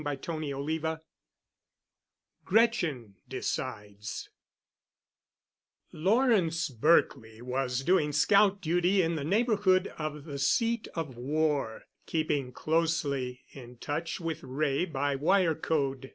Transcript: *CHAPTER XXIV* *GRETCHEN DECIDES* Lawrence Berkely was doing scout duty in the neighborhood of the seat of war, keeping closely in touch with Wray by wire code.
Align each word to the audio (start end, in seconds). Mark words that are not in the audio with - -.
*CHAPTER 0.03 0.31
XXIV* 0.31 1.01
*GRETCHEN 2.45 3.17
DECIDES* 3.29 4.29
Lawrence 5.93 6.69
Berkely 6.71 7.39
was 7.43 7.81
doing 7.83 8.11
scout 8.11 8.61
duty 8.61 9.03
in 9.03 9.13
the 9.13 9.23
neighborhood 9.23 9.93
of 9.99 10.23
the 10.25 10.39
seat 10.39 10.87
of 10.95 11.17
war, 11.17 11.83
keeping 12.07 12.51
closely 12.51 13.41
in 13.51 13.77
touch 13.77 14.19
with 14.19 14.41
Wray 14.41 14.85
by 14.85 15.15
wire 15.15 15.53
code. 15.53 16.09